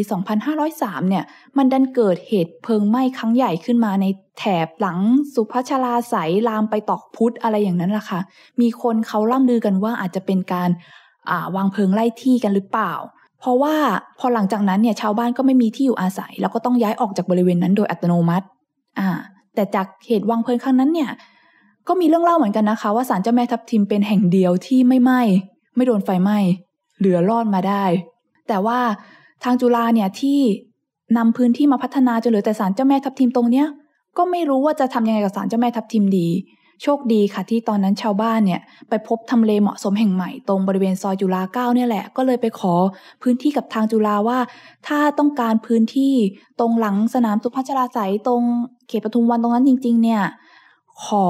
[0.51, 1.23] 2503 เนี่ย
[1.57, 4.05] มันดันเกิดเหตุเพลิงไหม้ครั้งใหญ่ขึ้นมาใน
[4.39, 4.99] แถบหลัง
[5.33, 8.19] สุพัชราไสยลามไปตอกพุทธอะไรอย่างนั้นแหละค่ะ
[8.61, 10.69] มีคนเขาล่ำลือกันว่าอาจจะเป็นการ
[11.29, 12.93] อ่าวางเพลิงไล่ที่กันหรือเปล่า
[13.39, 13.75] เพราะว่า
[14.19, 18.45] พอหลังจากนั้นเนี่ยชาวบ้านก็ไม่มีที่อยู่อาศัย แล้วก็ต้องย้ายออกจากบริเวณนั้นโดยอัตโนมัติ
[18.99, 19.09] อ่า
[19.55, 21.09] แต่จากเหตุวางเพลิงครั้งนั้นเนี่ย
[21.87, 25.21] ก็มีเรื่องเล่าเหมือนกันนะคะ ว่าศาลเจ้าแม่ทับทิมเป็นแห่งเดียวที่ไม่ไหม้
[25.75, 26.37] ไม่โดนไฟไหม้
[27.01, 27.85] เหลือรอดมาได้
[28.47, 28.79] แต่ว่า
[29.43, 30.39] ทางจุฬาเนี่ยที่
[31.17, 33.67] นำพื้นที่มาพัฒนาจนเหลือแต่ศาลเจ้าแม่ทับทิมตรงเนี้ย
[34.17, 36.27] ก็ไม่รู้ว่าจะทำยังไงกับศาลเจ้าแม่ทับทิมดี
[36.83, 42.73] โชคดีค่ะที่ตอนนั้นชาวบ้านเนี่ย ไปพบทำเลเหมาะสมแห่งใหม่ตรงบริเวณซอยจุฬาเก้าเนี่ยแหละ ก็เลยไปขอ
[43.21, 44.39] พื้นที่กับทางจุฬาว่า
[44.87, 46.13] ถ้าต้องการพื้นที่
[46.59, 48.41] ตรงหลังสนามสุพัชราไสยตรง
[48.87, 50.21] เขตปทุมวันตรงนั้นจริง ๆ เนี่ย
[51.05, 51.25] ขอ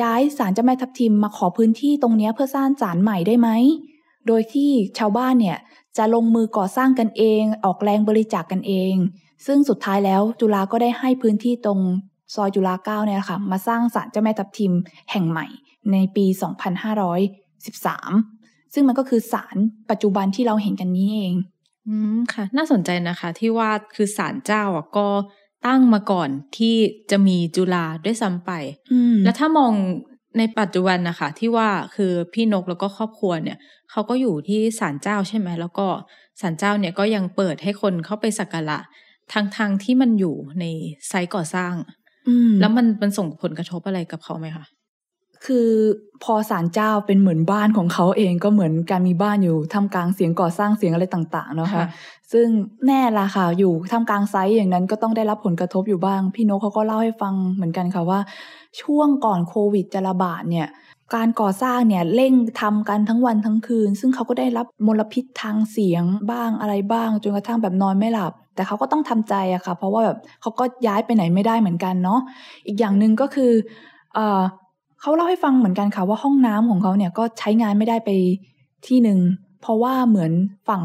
[0.00, 3.48] ย้ายศาลเจ้าแม่ทับทิมมาขอพื้นที่ตรงเนี้ยเพื่อสร้างศาลใหม่ได้ไหม
[4.26, 5.58] โดยที่ชาวบ้านเนี่ย
[5.96, 8.94] จะลงมือก่อสร้างกันเอง ออกแรงบริจาคกกันเอง
[9.46, 11.80] ซึ่งสุดท้ายแล้วจุฬาก็ได้ให้พื้นที่ตรง
[12.34, 14.72] ซอยจุฬาเก้าเนี่ยแหละค่ะมาสร้างศาลเจ้าแม่ทับทิม
[15.10, 15.46] แห่งใหม่
[15.92, 16.26] ในปี
[17.54, 19.56] 2513 ซึ่งมันก็คือศาล
[19.90, 21.34] ปัจจุบันที่เราเห็นกันนี้เอง
[21.88, 25.08] อืมค่ะ น่าสนใจนะคะ ที่ว่าคือศาลเจ้าอะก็
[25.66, 26.76] ตั้งมาก่อนที่
[27.10, 28.50] จะมีจุฬาด้วยซ้ำไป
[28.92, 29.72] อืมแล้วถ้ามอง
[30.38, 33.58] ในปัจจุบันนะคะที่ว่าคือพี่นกแล้วก็ครอบครัวเนี่ย
[33.90, 35.86] เขาก็อยู่ที่ศาลเจ้าใช่ไหมแล้วก็
[36.40, 38.78] ศาลเจ้าเนี่ยก็ยังเปิดให้คนเข้าไปสักการะ
[39.32, 40.64] ทางทางๆที่มันอยู่ใน
[41.08, 41.74] ไซต์ก่อสร้าง
[42.28, 44.64] อืมแล้วมันมันส่งผลกระทบอะไรกับเขาไหมคะ
[45.46, 45.68] คือ
[46.24, 51.84] พอศาลเจ้าเป็นเหมือนบ้านของเขาเองก็เหมือนการมีบ้านอยู่ท่ามกลางเสียงก่อสร้างเสียงอะไรต่างๆเนาะค่ะ
[52.32, 52.46] ซึ่ง
[52.86, 58.20] แน่ละค่ะอยู่ท่ามกลางไซต์อย่างนั้นก็ต้องได้รับผลกระทบอยู่บ้าง พี่นกเขาก็เล่าให้ฟังเหมือนกันค่ะว่า
[58.80, 60.68] ช่วงก่อนโควิดจะระบาดเนี่ย
[61.14, 72.20] การก่อสร้างเนี่ยเร่งทำกันทั้งวันทั้งคืน ซึ่งเขาก็ได้รับมลพิษทางเสียงบ้างอะไรบ้าง จนกระทั่งแบบนอนไม่หลับ แต่เขาก็ต้องทำใจอะค่ะ เพราะว่าแบบเขาก็ย้ายไปไหนไม่ได้เหมือนกันเนาะ
[72.66, 73.52] อีกอย่างหนึ่งก็คือ
[75.04, 78.10] เออเขาเล่าให้ฟังเหมือนกันค่ะว่าห้องน้ำของเขาเนี่ยก็ใช้งานไม่ได้ไป
[78.86, 79.18] ที่หนึ่ง
[79.60, 80.32] เพราะว่าเหมือน
[80.68, 80.82] ฝั่ง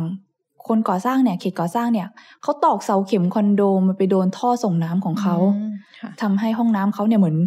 [0.67, 2.07] คนก่อสร้างเนี่ยเขตก่อสร้างเนี่ย
[2.43, 7.37] เขาตอกเสาเข็มคอนโดมันไปโดนท่อส่งน้ำของเขาอืมค่ะทำให้ห้องน้ำเขาเนี่ยเหมือน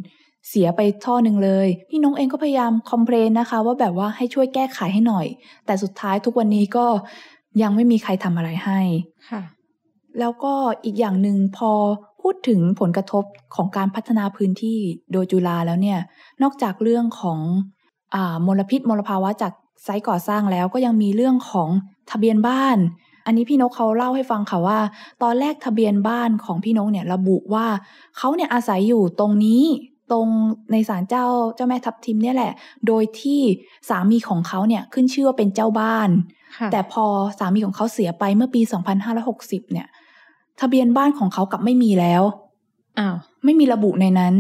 [0.49, 5.27] เสียไปท่อหนึ่งเลย พี่นกเองก็พยายามคอมเพลนนะคะ ว่าแบบว่าให้ช่วยแก้ไขให้หน่อย
[5.67, 6.87] แต่สุดท้ายทุกวันนี้ก็
[7.63, 8.81] ยังไม่มีใครทำอะไรให้
[9.31, 9.43] ค่ะ
[10.21, 10.55] แล้วก็
[10.85, 11.71] อีกอย่างหนึ่งพอ
[12.23, 14.79] พูดถึงผลกระทบของการพัฒนาพื้นที่
[15.13, 15.99] โดยจุฬาแล้วเนี่ย
[16.43, 17.39] นอกจากเรื่องของ
[18.15, 19.53] อามลพิษมลภาวะจาก
[19.85, 21.69] ไซต์ก่อสร้างแล้วก็ยังมีเรื่องของ
[22.11, 22.79] ทะเบียนบ้าน
[23.27, 24.79] อันนี้พี่นกเขาเล่าให้ฟังค่ะว่า
[25.23, 27.67] ตอนแรกทะเบียนบ้านของพี่นกเนี่ยระบุว่า
[28.17, 29.65] เขาเนี่ยอาศัยอยู่ตรงนี้
[30.13, 30.27] ตรง
[30.73, 32.53] ในศาลเจ้าเจ้าแม่ทับทิมเนี่ยแหละ
[32.87, 33.41] โดยที่
[33.89, 36.09] สามีของเขาเนี่ยขึ้นชื่อว่าเป็นเจ้าบ้าน
[36.59, 37.05] ค่ะแต่พอ
[37.39, 38.61] สามีของเขาเสียไปเมื่อปี
[39.17, 39.87] 2560 เนี่ย
[40.61, 42.23] ทะเบียนบ้านของเขากลับไม่มีแล้ว
[42.99, 44.35] อ้าวไม่มีระบุในนั้น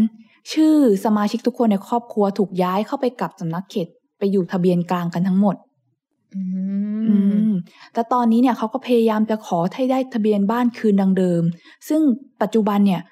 [0.53, 5.57] ชื่อสมาชิกทุกคนในครอบครัวถูกย้ายเข้าไปกับสำนักเขตไปอยู่ทะเบียนกลางกันทั้งหมด
[6.35, 6.41] อื
[7.09, 7.15] อื
[7.47, 7.51] มม
[7.93, 11.43] แต่ตอนนี้เนี่ยเขาก็พยายามจะขอให้ได้ทะเบียนบ้านคืนดังเดิม
[11.89, 12.01] ซึ่ง
[12.43, 13.03] ปัจจุบันเนี่ย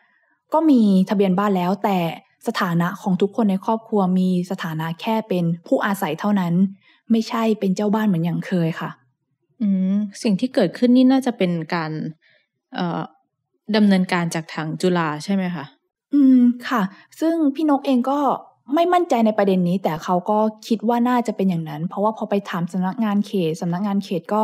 [0.52, 1.98] ก็มีทะเบียนบ้านแล้ว แต่
[2.46, 6.54] สถานะของทุกคนในครอบครัวมีสถานะแค่เป็นผู้อาศัยเท่านั้น
[7.10, 8.90] ไม่ใช่เป็นเจ้าบ้านเหมือนอย่างเคยค่ะ
[9.62, 12.19] อืม สิ่งที่เกิดขึ้นนี่น่าจะเป็นการเอ่อ
[13.76, 15.64] ดำเนินการจากทางจุฬาใช่ไหมคะ
[16.14, 16.82] อืมค่ะ
[17.20, 18.18] ซึ่งพี่นกเองก็
[18.74, 24.42] ไม่มั่นใจในประเด็นนี้ แต่เขาก็คิดว่าน่าจะเป็นอย่างนั้น เพราะว่าพอไปถามสำนักงานเขตสำนักงานเขตก็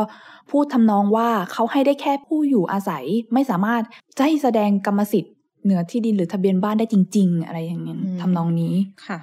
[0.51, 3.81] พูดทำนองว่าเขาให้ได้แค่ผู้อยู่อาศัยไม่สามารถ
[4.17, 8.75] จะให้แสดงกรรมสิทธิ์เหนือที่ดินหรือทะเบียนบ้านได้จริง ๆ อะไรอย่างนี้นทำนองนี้
[9.07, 9.19] ค่ะ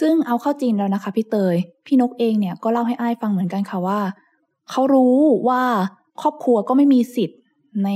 [0.00, 4.00] ซึ่งเอาเข้าจริงแล้วนะคะพี่เตย พี่นกเองเนี่ยก็เล่าให้อ้ายฟังเหมือนกันค่ะว่า
[4.70, 5.16] เขารู้
[5.48, 5.62] ว่า
[6.20, 7.38] ครอบครัวก็ไม่มีสิทธิ์
[7.84, 7.88] ใน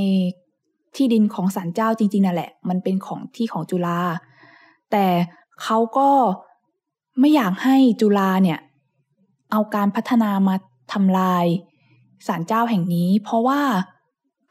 [0.95, 4.01] ที่ดินของศาลเจ้าจริงๆนั่นแหละ มันเป็นของที่ของจุฬา
[4.91, 5.07] แต่
[5.63, 6.11] เขาก็
[7.21, 8.59] ไม่อยากให้จุฬาเนี่ย
[9.51, 10.55] เอาการพัฒนามา
[10.93, 11.45] ทำลาย
[12.27, 13.61] ศาลเจ้าแห่งนี้ เพราะว่า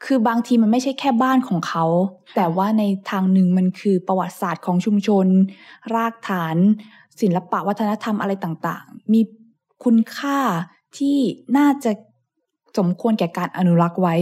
[0.04, 1.84] คือบางทีมันไม่ใช่แค่บ้านของเขา
[2.34, 5.26] แต่ว่าในทางหนึ่งมันคือประวัติศาสตร์ของชุมชน
[5.94, 6.56] รากฐาน
[7.20, 9.20] ศิลปะวัฒนธรรมอะไรต่างๆ มี
[9.84, 10.38] คุณค่า
[10.96, 11.16] ที่
[11.56, 11.92] น่าจะ
[12.78, 14.16] สมควรแก่การอนุรักษ์ไว้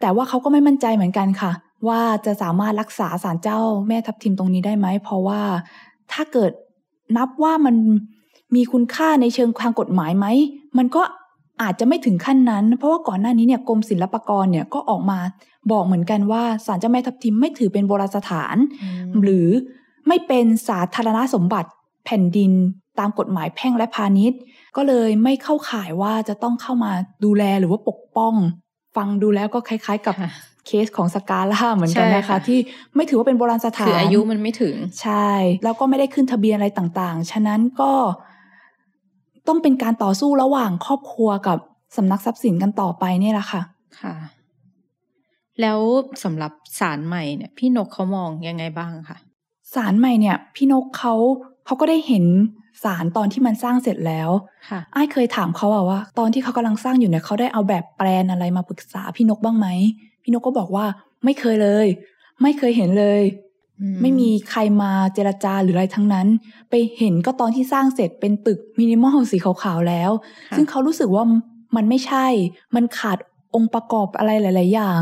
[0.00, 1.52] แต่ว่าเขาก็ไม่มั่นใจเหมือนกันค่ะ
[1.88, 5.40] ว่าจะสามารถรักษาศาลเจ้าแม่ทับทิมตรงนี้ได้ไหม เพราะว่า
[6.12, 6.52] ถ้าเกิด
[7.16, 7.76] นับว่ามัน
[8.54, 10.26] มีคุณค่าในเชิงทางกฎหมายไหม
[10.78, 11.02] มันก็
[11.62, 15.18] อาจจะไม่ถึงขั้นนั้น เพราะว่าก่อนหน้านี้เนี่ยกรมศิลปากรเนี่ยก็ออกมา
[15.72, 18.56] บอกเหมือนกันว่าศาลเจ้าแม่ทับทิมไม่ถือเป็นโบราณสถาน
[19.22, 19.48] หรือ
[20.08, 21.70] ไม่เป็นสาธารณสมบัติ
[22.04, 22.52] แผ่นดิน
[22.98, 24.38] ตามกฎหมายแพ่งและพาณิชย์
[24.76, 26.92] ก็เลยไม่เข้าข่ายว่าจะต้องเข้ามา
[27.24, 28.34] ดูแลหรือว่าปกป้อง
[28.96, 30.32] ฟังดูแล้วก็คล้าย ๆ กับค่ะ
[30.66, 32.58] เคสของสกาล่าเหมือนกันใช่นะคะค่ะที่
[32.96, 35.28] ไม่ถือว่าเป็นโบราณสถานคืออายุมันไม่ถึง ใช่
[35.64, 37.92] แล้วก็ไม่ได้ขึ้นทะเบียนอะไรต่างๆ ฉะนั้นก็
[39.48, 41.58] ต้องเป็นการต่อสู้ระหว่างครอบครัวกับ
[41.96, 43.62] สำนักทรัพย์สินกันต่อไปเนี่ยแหละค่ะ
[44.00, 44.14] ค่ะ
[45.60, 45.78] แล้ว
[46.24, 49.18] สำหรับสารใหม่เนี่ย พี่นกเขามองยังไงบ้างคะ
[49.74, 51.14] ศาลใหม่เนี่ย พี่นกเขา
[51.64, 52.24] เขาก็ได้เห็น
[52.84, 54.30] ศาลตอนที่มันสร้างเสร็จแล้ว
[54.70, 59.68] ค่ะไอ้ายเคยถามเขาอะว่า ตอนที่เขากำลังสร้างอยู่เนี่ยเขาได้เอาแบบแปลนอะไรมาปรึกษาพี่นกบ้างไหม
[60.22, 60.84] พี่นกก็บอกว่า
[61.24, 61.86] ไม่เคยเลย
[62.42, 63.22] ไม่เคยเห็นเลย
[63.80, 66.26] อืมไม่มีใครมาเจรจาหรืออะไรทั้งนั้น
[66.70, 70.10] ไปเห็นก็ตอนที่สร้างเสร็จเป็นตึกมินิมอลสีขาวๆแล้ว
[70.48, 71.24] ค่ะซึ่งเขารู้สึกว่า
[71.76, 72.26] มันไม่ใช่
[72.74, 73.18] มันขาด
[73.54, 74.98] องค์ประกอบอะไรหลาย ๆ อย่าง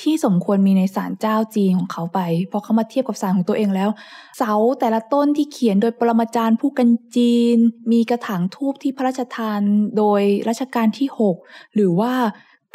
[0.00, 3.90] ที่สมควรมีในศาลเจ้าจีนของเขาไปพอเขามาเทียบกับศาลของตัวเองแล้ว
[4.38, 7.56] เสาแต่ละต้นที่เขียนโดยปรมาจารย์ผู้กันจีน
[7.92, 9.60] มีกระถางทูบที่พระราชทาน
[9.96, 11.08] โดยรัชกาลที่
[11.40, 12.12] 6 หรือว่า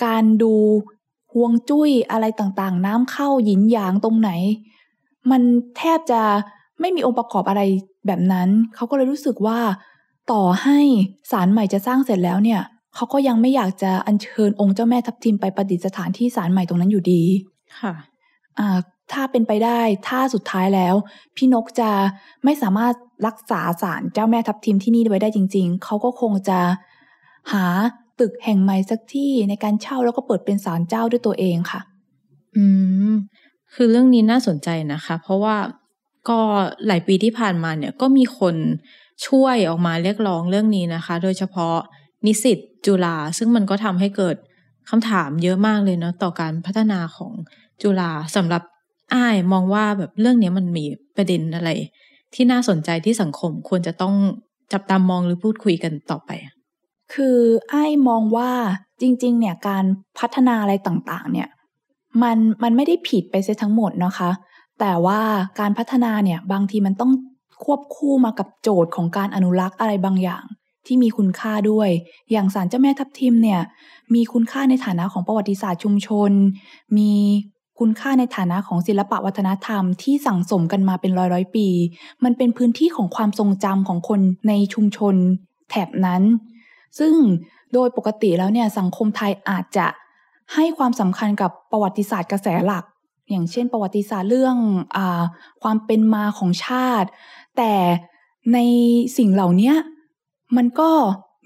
[0.05, 0.53] การดู
[1.33, 4.31] ฮวงจุ้ยอะไรต่างๆ น้ำเข้าหยินหยางตรงไหน
[5.31, 5.41] มัน
[5.77, 6.21] แทบจะ
[6.79, 7.61] ไม่มีองค์ประกอบอะไร
[8.07, 9.59] แบบนั้น เขาก็เลยรู้สึกว่า
[10.31, 10.79] ต่อให้
[11.31, 12.61] ศาลใหม่จะสร้างเสร็จแล้วเนี่ย
[12.95, 17.23] เขาก็ยังไม่อยากจะอัญเชิญองค์เจ้าแม่ทับทิมไปประดิษฐานที่ศาลใหม่ตรงนั้นอยู่ดี
[17.79, 17.93] ค่ะ
[18.59, 18.77] อ่า
[19.11, 20.95] ถ้าเป็นไปได้ถ้าสุดท้ายแล้ว
[21.35, 21.89] พี่นกจะ
[22.43, 22.93] ไม่สามารถ
[23.27, 26.59] รักษาศาลเจ้าแม่ทับทิมที่นี่ไว้ได้จริง ๆ เขาก็คงจะ
[27.51, 27.65] หา
[28.19, 31.81] ตึกแห่งใหม่สักที่ในการเช่าแล้วก็เปิดเป็นศาลเจ้าด้วยตัวเองค่ะ
[32.55, 32.65] อื
[33.11, 33.13] ม
[33.73, 35.55] คือเรื่องนี้น่าสนใจนะคะ เพราะว่า
[36.29, 36.39] ก็
[36.87, 38.55] หลายปีที่ผ่านมาเนี่ยก็มีคน
[39.27, 41.75] ช่วยออกมาเรียกร้องเรื่องนี้นะคะ โดยเฉพาะ
[42.25, 44.35] นิสิต จุฬาซึ่งมันก็ทำให้เกิด
[44.89, 47.31] คำถามเยอะมากเลยเนาะต่อการพัฒนาของ
[47.81, 48.63] จุฬาสำหรับ
[49.13, 51.69] อ้ายมองว่าแบบเรื่องนี้มันมีประเด็นอะไร
[52.33, 54.15] ที่น่าสนใจที่สังคมควรจะต้อง
[54.73, 56.31] จับตามองหรือพูดคุยกันต่อไป
[57.13, 58.51] คือไอ้มองว่า
[59.01, 59.85] จริง ๆ เนี่ยการ
[60.19, 61.49] พัฒนาอะไรต่างๆ เนี่ย
[62.21, 64.31] มันมันไม่ได้ผิดไปเสียทั้งหมดนะคะ
[64.79, 65.19] แต่ว่า
[65.59, 67.11] การพัฒนาเนี่ยบางทีมันต้อง
[67.63, 70.43] ควบคู่มากับโจทย์ของการอนุรักษ์อะไรบางอย่าง
[70.85, 71.89] ที่มีคุณค่าด้วย
[72.31, 73.61] อย่างสารเจ้าแม่ทับทิมเนี่ย
[74.13, 76.31] มีคุณค่าในฐานะของประวัติศาสตร์ชุมชน
[76.97, 77.11] มี
[77.79, 81.67] คุณค่าในฐานะของศิลปะวัฒนธรรมที่สั่งสมกันมาเป็นร้อยร้อยปี
[82.23, 85.15] มันเป็นพื้นที่ของความทรงจำของคนในชุมชน
[85.69, 86.21] แถบนั้น
[86.99, 87.13] ซึ่ง
[87.73, 89.87] โดยปกติแล้วเนี่ยสังคมไทยอาจจะ
[90.53, 92.85] ให้ความสำคัญกับประวัติศาสตร์กระแสหลัก
[93.29, 94.57] อย่างเช่น ประวัติศาสตร์เรื่อง
[94.95, 94.97] อ
[95.63, 97.09] ความเป็นมาของชาติ
[97.57, 97.73] แต่
[98.53, 98.57] ใน
[99.17, 99.73] สิ่งเหล่านี้
[100.57, 100.89] มันก็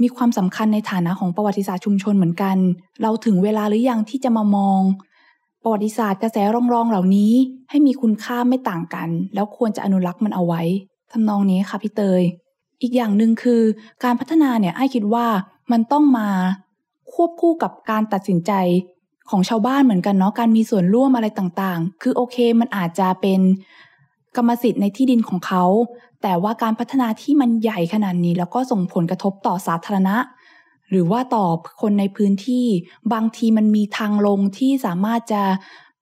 [0.01, 2.57] มีความสำคัญในฐานะของประวัติศาสตร์ชุมชนเหมือนกัน
[3.01, 4.81] เราถึงเวลาหรือยังที่จะมามอง
[5.63, 6.37] ประวัติศาสตร์กระแส
[6.73, 7.33] รองๆเหล่านี้
[7.69, 10.61] ให้มีคุณค่าไม่ต่างกัน แล้วควรจะอนุรักษ์มันเอาไว้
[11.11, 12.21] ทำนองนี้ค่ะพี่เตย
[12.81, 13.61] อีกอย่างหนึ่งคือ
[14.03, 15.27] การพัฒนาเนี่ยไอ้คิดว่า
[15.71, 16.29] มันต้องมา
[17.13, 18.51] ควบคู่กับการตัดสินใจ
[19.29, 23.39] ของชาวบ้านเหมือนกันเนาะการมีส่วนร่วมอะไรต่างๆ คือโอเคมันอาจจะเป็น
[24.35, 25.63] กรรมสิทธิ์ในที่ดินของเขา
[26.21, 30.17] แต่ว่าการพัฒนาที่มันใหญ่ขนาดนี้ แล้วก็ส่งผลกระทบต่อสาธารณะ
[30.89, 31.45] หรือว่าต่อ
[31.81, 32.65] คนในพื้นที่
[33.13, 35.43] บางทีมันมีทางลงที่สามารถจะ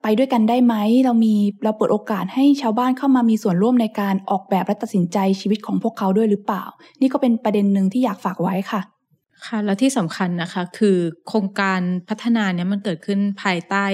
[0.02, 0.76] ไปด้วยกันได้ไหม
[1.06, 6.64] เรามีเราเปิดโอกาสให้ชาวบ้านเข้ามามีส่วนร่วมในการออกแบบและตัดสินใจชีวิตของพวกเขาด้วยหรือเปล่า
[7.02, 8.82] นี่ก็เป็นประเด็นหนึ่งที่อยากฝากไว้ค่ะ
[9.46, 10.98] ค่ะและที่สำคัญนะคะคือ
[11.28, 13.86] โครงการพัฒนาเนี่ยมันเกิดขึ้นภายใต้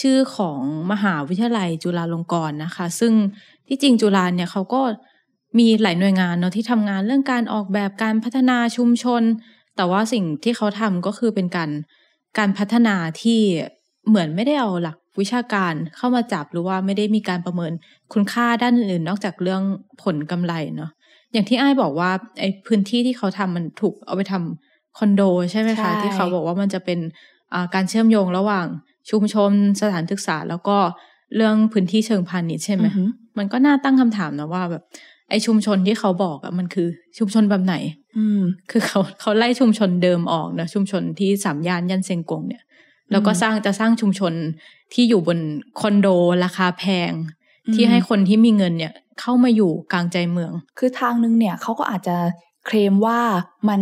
[0.00, 0.60] ชื่อของ
[0.92, 3.12] มหาวิทยาลัยจุฬาลงกรณ์นะคะ ซึ่ง
[3.68, 4.80] ที่จริงจุฬาเนี่ยเขาก็
[5.58, 9.22] มีหลายหน่วยงานเนาะที่ทำงานเรื่องการออกแบบการพัฒนาชุมชน
[9.76, 11.70] แต่ว่าสิ่งที่เขาทำก็คือเป็นการ
[12.38, 13.40] การพัฒนาที่
[14.08, 17.72] เหมือนไม่ได้เอาหลักวิชาการเข้ามาจับหรือว่าไม่ได้มีการประเมิน
[18.12, 19.62] คุณค่าด้านอื่นนอกจากเรื่อง
[20.02, 20.90] ผลกำไรเนาะ
[21.32, 26.98] อย่างที่ไอ้บอกว่าไอ้พื้นที่ที่เขาทำมันถูกเอาไปทำคอนโดใช่ไหมคะที่เขาบอกว่ามันจะเป็น
[27.74, 28.66] การเชื่อมโยงระหว่าง
[29.10, 30.76] ชุมชนสถานศึกษาแล้วก็
[31.36, 32.86] เรื่องพื้นที่เชิงพาณิชย์ใช่ไหม
[33.38, 34.82] มันก็น่าตั้งคำถามนะว่าแบบ
[35.30, 37.74] ไอชุมชนที่เขาบอกอะมันคือชุมชนแบบไหน
[38.18, 42.62] อืม คือเขาเขาไล่ชุมชนเดิมออกนะชุมชนที่สามย่านยันเซงกงเนี่ย
[43.10, 44.32] แล้วก็สร้างจะสร้างชุมชน
[44.92, 45.38] ที่อยู่บน
[45.80, 46.08] คอนโด
[46.44, 47.12] ราคาแพง
[47.74, 52.16] ที่ให้คนที่มีเงินเนี่ย เข้ามาอยู่กลางใจเมือง คือทางนึงเนี่ยเขาก็อาจจะ
[52.66, 53.20] เคลมว่า
[53.68, 53.80] มัน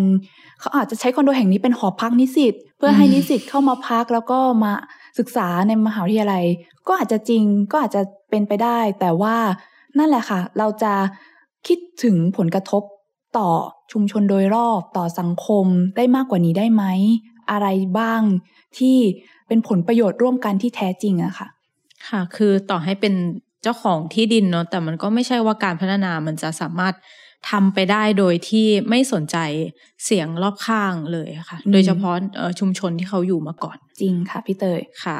[0.61, 4.73] เขาอาจจะใช้คอนโดแห่งนี้เป็นหอพักนิสิตเพื่อให้นิสิตเข้ามาพักแล้วก็มา
[5.19, 6.45] ศึกษาในมหาวิทยาลัย
[6.89, 9.37] ก็อาจจะจริงก็อาจจะเป็นไปได้ แต่ว่า
[9.99, 10.93] นั่นแหละค่ะ เราจะ
[11.67, 12.83] คิดถึงผลกระทบ
[13.39, 13.49] ต่อ
[13.93, 16.85] ชุมชนโดยรอบต่อสังคมได้มากกว่านี้ได้ไหม
[17.51, 18.23] อะไรบ้าง
[18.79, 18.97] ที่
[19.49, 21.49] เป็นผลประโยชน์ร่วมกันที่แท้จริงอะค่ะ
[22.09, 23.15] ค่ะ คือต่อให้เป็น
[23.63, 26.95] เจ้าของที่ดินเนาะแต่มันก็ไม่ใช่ว่าการพัฒนามันจะสามารถ
[27.51, 29.37] ทำไปได้โดยที่ไม่สนใจ
[30.05, 32.15] เสียงรอบข้างเลยค่ะ โดยเฉพาะ
[32.61, 35.19] ชุมชนที่เขาอยู่มาก่อน จริงค่ะพี่เตยค่ะ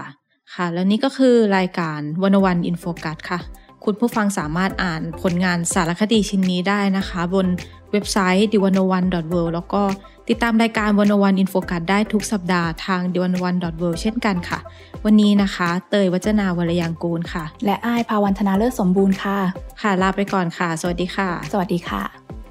[0.55, 3.41] ค่ะ แล้วนี่ก็คือรายการวันวันอินโฟกัสค่ะ
[3.85, 7.47] คุณผู้ฟังสามารถอ่านผลงานสารคดีชิ้นนี้ได้นะคะ บน
[7.93, 9.83] เว็บไซต์ d 1 0 1 w o r l d แล้วก็
[10.29, 13.57] ติดตามรายการวันวันอินโฟกัสได้ทุกสัปดาห์ทาง d 1 1 w o r l
[13.95, 14.59] d เช่นกันค่ะ
[15.05, 19.39] วันนี้นะคะ เตยวัจนาวรยังกูลค่ะ และอ้ายภาวันธนาเลิศสมบูรณ์ค่ะ
[19.83, 22.44] ค่ะลาไปก่อนค่ะ สวัสดีค่ะ สวัสดีค่ะ